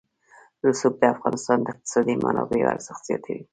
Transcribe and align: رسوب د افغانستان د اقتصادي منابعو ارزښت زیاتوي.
رسوب 0.67 0.93
د 1.01 1.03
افغانستان 1.15 1.57
د 1.61 1.65
اقتصادي 1.73 2.15
منابعو 2.25 2.71
ارزښت 2.73 3.01
زیاتوي. 3.09 3.41